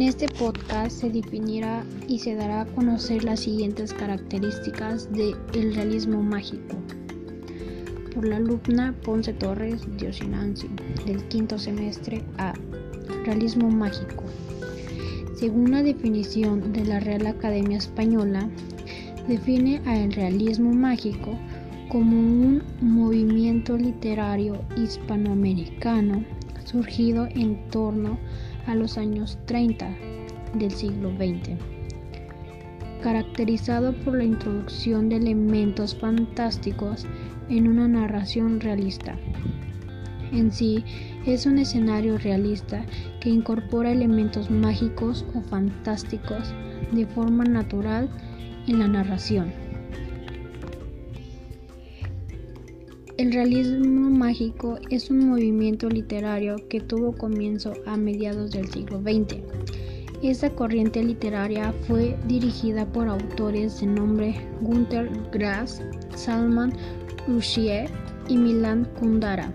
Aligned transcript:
este 0.00 0.26
podcast 0.26 1.00
se 1.00 1.10
definirá 1.10 1.84
y 2.08 2.18
se 2.18 2.34
dará 2.34 2.62
a 2.62 2.66
conocer 2.66 3.24
las 3.24 3.40
siguientes 3.40 3.92
características 3.92 5.12
del 5.12 5.74
realismo 5.74 6.22
mágico. 6.22 6.76
Por 8.14 8.26
la 8.26 8.36
alumna 8.36 8.94
Ponce 9.04 9.34
Torres 9.34 9.82
Diosinanzi, 9.98 10.68
del 11.04 11.22
quinto 11.28 11.58
semestre 11.58 12.22
A. 12.38 12.54
Realismo 13.26 13.68
mágico. 13.68 14.24
Según 15.34 15.72
la 15.72 15.82
definición 15.82 16.72
de 16.72 16.84
la 16.84 17.00
Real 17.00 17.26
Academia 17.26 17.76
Española, 17.76 18.48
define 19.28 19.82
al 19.84 20.12
realismo 20.12 20.72
mágico 20.72 21.36
como 21.90 22.16
un 22.18 22.62
movimiento 22.80 23.76
literario 23.76 24.64
hispanoamericano 24.76 26.24
surgido 26.64 27.26
en 27.26 27.68
torno 27.68 28.12
a 28.12 28.51
los 28.74 28.96
años 28.96 29.38
30 29.46 29.88
del 30.54 30.70
siglo 30.70 31.10
XX, 31.10 31.58
caracterizado 33.02 33.92
por 34.04 34.16
la 34.16 34.24
introducción 34.24 35.08
de 35.08 35.16
elementos 35.16 35.94
fantásticos 35.94 37.06
en 37.48 37.68
una 37.68 37.88
narración 37.88 38.60
realista. 38.60 39.16
En 40.32 40.50
sí, 40.50 40.84
es 41.26 41.44
un 41.44 41.58
escenario 41.58 42.16
realista 42.16 42.84
que 43.20 43.28
incorpora 43.28 43.92
elementos 43.92 44.50
mágicos 44.50 45.26
o 45.34 45.42
fantásticos 45.42 46.54
de 46.92 47.06
forma 47.06 47.44
natural 47.44 48.08
en 48.66 48.78
la 48.78 48.88
narración. 48.88 49.61
El 53.22 53.30
realismo 53.30 54.10
mágico 54.10 54.80
es 54.90 55.08
un 55.08 55.28
movimiento 55.28 55.88
literario 55.88 56.56
que 56.68 56.80
tuvo 56.80 57.12
comienzo 57.12 57.72
a 57.86 57.96
mediados 57.96 58.50
del 58.50 58.68
siglo 58.68 59.00
XX. 59.00 59.36
Esta 60.24 60.50
corriente 60.50 61.04
literaria 61.04 61.72
fue 61.86 62.18
dirigida 62.26 62.84
por 62.84 63.06
autores 63.06 63.80
de 63.80 63.86
nombre 63.86 64.34
Günter 64.60 65.08
Grass, 65.30 65.80
Salman 66.16 66.72
Rushdie 67.28 67.84
y 68.28 68.36
Milan 68.36 68.88
Kundera. 68.98 69.52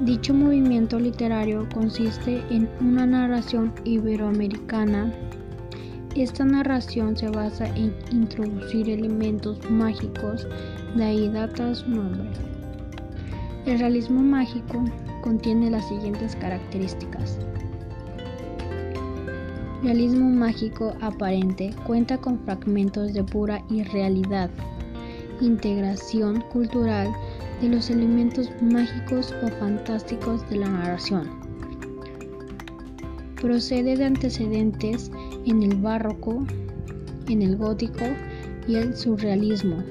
Dicho 0.00 0.34
movimiento 0.34 0.98
literario 0.98 1.68
consiste 1.72 2.42
en 2.50 2.68
una 2.80 3.06
narración 3.06 3.72
iberoamericana. 3.84 5.14
Esta 6.16 6.44
narración 6.44 7.16
se 7.16 7.28
basa 7.28 7.66
en 7.76 7.94
introducir 8.10 8.90
elementos 8.90 9.58
mágicos 9.70 10.46
de 10.96 11.04
ahí 11.04 11.28
data 11.28 11.72
su. 11.72 11.86
El 13.64 13.78
realismo 13.78 14.20
mágico 14.20 14.84
contiene 15.22 15.70
las 15.70 15.86
siguientes 15.88 16.34
características. 16.34 17.38
Realismo 19.84 20.28
mágico 20.28 20.94
aparente 21.00 21.70
cuenta 21.86 22.18
con 22.18 22.40
fragmentos 22.40 23.14
de 23.14 23.22
pura 23.22 23.62
irrealidad, 23.70 24.50
integración 25.40 26.40
cultural 26.52 27.08
de 27.60 27.68
los 27.68 27.88
elementos 27.88 28.50
mágicos 28.60 29.32
o 29.44 29.48
fantásticos 29.60 30.48
de 30.50 30.56
la 30.56 30.68
narración. 30.68 31.30
Procede 33.40 33.96
de 33.96 34.04
antecedentes 34.04 35.10
en 35.46 35.62
el 35.62 35.76
barroco, 35.76 36.44
en 37.28 37.42
el 37.42 37.56
gótico 37.56 38.04
y 38.66 38.76
el 38.76 38.96
surrealismo. 38.96 39.82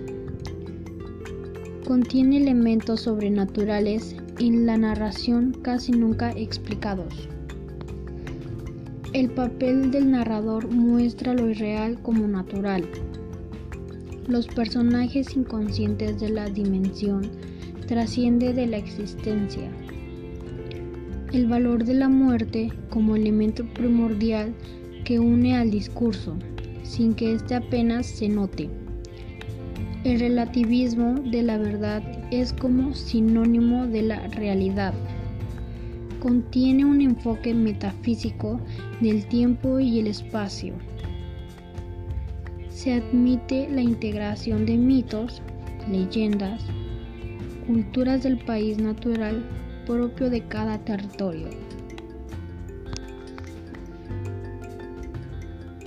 Contiene 1.85 2.37
elementos 2.37 3.01
sobrenaturales 3.01 4.15
en 4.39 4.65
la 4.65 4.77
narración 4.77 5.57
casi 5.61 5.91
nunca 5.91 6.31
explicados. 6.31 7.29
El 9.11 9.31
papel 9.31 9.89
del 9.89 10.11
narrador 10.11 10.69
muestra 10.69 11.33
lo 11.33 11.49
irreal 11.49 11.99
como 12.01 12.27
natural. 12.27 12.87
Los 14.27 14.45
personajes 14.47 15.35
inconscientes 15.35 16.19
de 16.19 16.29
la 16.29 16.47
dimensión 16.47 17.31
trasciende 17.87 18.53
de 18.53 18.67
la 18.67 18.77
existencia. 18.77 19.67
El 21.33 21.47
valor 21.47 21.85
de 21.85 21.95
la 21.95 22.07
muerte 22.07 22.71
como 22.91 23.15
elemento 23.15 23.65
primordial 23.73 24.53
que 25.09 25.19
une 25.19 25.55
al 25.55 25.71
discurso, 25.71 26.37
sin 26.83 27.15
que 27.15 27.33
éste 27.33 27.55
apenas 27.55 28.05
se 28.05 28.29
note. 28.29 28.69
El 30.03 30.19
relativismo 30.19 31.15
de 31.15 31.41
la 31.41 31.57
verdad 31.57 32.03
es 32.29 32.53
como 32.53 32.93
sinónimo 32.93 33.87
de 33.87 34.03
la 34.03 34.27
realidad. 34.27 34.93
Contiene 36.19 36.85
un 36.85 37.01
enfoque 37.01 37.55
metafísico 37.55 38.59
del 39.01 39.25
tiempo 39.25 39.79
y 39.79 39.97
el 39.97 40.05
espacio. 40.05 40.75
Se 42.69 42.93
admite 42.93 43.67
la 43.67 43.81
integración 43.81 44.67
de 44.67 44.77
mitos, 44.77 45.41
leyendas, 45.89 46.61
culturas 47.65 48.21
del 48.21 48.37
país 48.37 48.77
natural 48.77 49.43
propio 49.87 50.29
de 50.29 50.41
cada 50.41 50.77
territorio. 50.77 51.47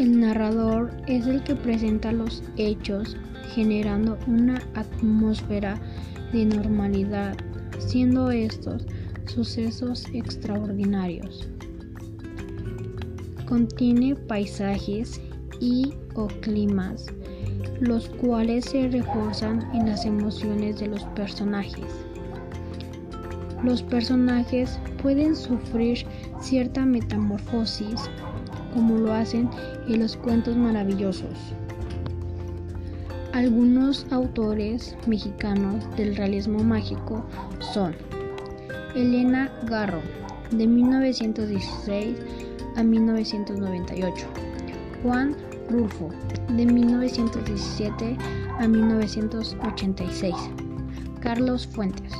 El 0.03 0.19
narrador 0.19 0.91
es 1.07 1.29
el 1.29 1.45
que 1.45 1.55
presenta 1.55 2.11
los 2.11 2.43
hechos 2.57 3.17
generando 3.55 4.19
una 4.27 4.61
atmósfera 4.75 5.81
de 6.33 6.45
normalidad, 6.45 7.37
siendo 7.79 8.33
estos 8.33 8.85
sucesos 9.27 10.05
extraordinarios. 10.12 11.49
Contiene 13.47 14.17
paisajes 14.17 15.21
y 15.61 15.95
o 16.17 16.27
climas, 16.27 17.07
los 17.79 18.09
cuales 18.09 18.65
se 18.65 18.89
reforzan 18.89 19.71
en 19.73 19.89
las 19.89 20.05
emociones 20.05 20.81
de 20.81 20.89
los 20.89 21.05
personajes. 21.15 21.87
Los 23.62 23.85
personajes 23.85 24.81
pueden 25.01 25.37
sufrir 25.37 26.05
cierta 26.41 26.85
metamorfosis, 26.85 28.11
como 28.75 28.99
lo 28.99 29.12
hacen 29.12 29.49
en 29.88 30.00
los 30.00 30.16
cuentos 30.16 30.56
maravillosos. 30.56 31.55
Algunos 33.33 34.06
autores 34.10 34.97
mexicanos 35.06 35.84
del 35.97 36.16
realismo 36.16 36.62
mágico 36.62 37.25
son 37.72 37.94
Elena 38.94 39.50
Garro, 39.65 40.00
de 40.50 40.66
1916 40.66 42.19
a 42.77 42.82
1998, 42.82 44.27
Juan 45.03 45.34
Rulfo, 45.71 46.11
de 46.55 46.66
1917 46.66 48.19
a 48.59 48.69
1986, 48.69 50.34
Carlos 51.21 51.66
Fuentes, 51.66 52.12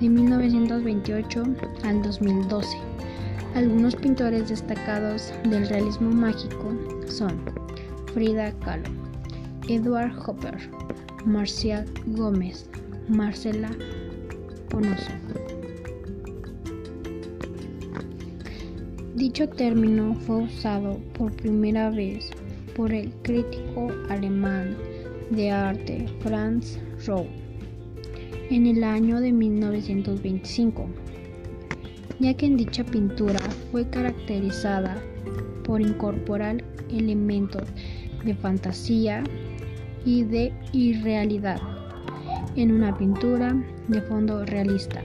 de 0.00 0.08
1928 0.08 1.44
al 1.84 2.02
2012. 2.02 2.76
Algunos 3.58 3.96
pintores 3.96 4.48
destacados 4.48 5.32
del 5.50 5.68
realismo 5.68 6.12
mágico 6.12 6.72
son 7.08 7.40
Frida 8.14 8.52
Kahlo. 8.60 8.88
Edward 9.68 10.12
Hopper, 10.24 10.54
Marcial 11.24 11.84
Gómez, 12.06 12.70
Marcela 13.08 13.68
Ponoso. 14.68 15.10
Dicho 19.16 19.48
término 19.48 20.14
fue 20.14 20.44
usado 20.44 21.00
por 21.14 21.32
primera 21.32 21.90
vez 21.90 22.30
por 22.76 22.92
el 22.92 23.10
crítico 23.22 23.88
alemán 24.08 24.76
de 25.30 25.50
arte 25.50 26.06
Franz 26.20 26.78
Roh 27.08 27.26
en 28.50 28.68
el 28.68 28.84
año 28.84 29.20
de 29.20 29.32
1925, 29.32 30.86
ya 32.20 32.34
que 32.34 32.46
en 32.46 32.56
dicha 32.56 32.84
pintura 32.84 33.40
fue 33.70 33.88
caracterizada 33.88 34.96
por 35.64 35.80
incorporar 35.80 36.64
elementos 36.90 37.62
de 38.24 38.34
fantasía, 38.34 39.22
y 40.04 40.24
de 40.24 40.52
irrealidad 40.72 41.60
en 42.56 42.72
una 42.72 42.96
pintura 42.96 43.54
de 43.88 44.00
fondo 44.02 44.44
realista. 44.44 45.02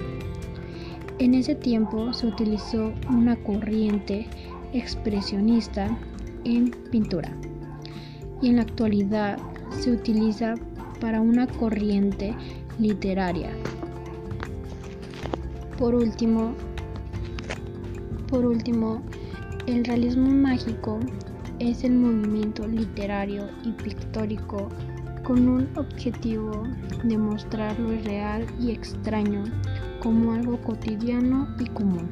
En 1.20 1.34
ese 1.34 1.56
tiempo 1.56 2.14
se 2.14 2.28
utilizó 2.28 2.94
una 3.10 3.36
corriente 3.36 4.28
expresionista 4.74 5.90
en 6.46 6.72
pintura 6.92 7.32
y 8.42 8.50
en 8.50 8.58
la 8.58 8.64
actualidad 8.64 9.38
se 9.72 9.92
utiliza 9.92 10.56
para 11.00 11.22
una 11.22 11.48
corriente 11.48 12.34
literaria. 12.80 13.52
Por 15.78 15.96
último, 15.96 16.54
por 18.34 18.48
último, 18.48 19.00
el 19.68 19.86
realismo 19.86 20.28
mágico 20.28 21.00
es 21.60 21.84
el 21.84 21.92
movimiento 21.92 22.68
literario 22.68 23.48
y 23.64 23.72
pictórico 23.74 24.70
con 25.24 25.48
un 25.48 25.70
objetivo 25.78 26.64
de 27.04 27.16
mostrar 27.16 27.80
lo 27.80 27.94
irreal 27.94 28.48
y 28.60 28.72
extraño 28.72 29.44
como 30.02 30.34
algo 30.34 30.60
cotidiano 30.64 31.48
y 31.60 31.66
común. 31.66 32.10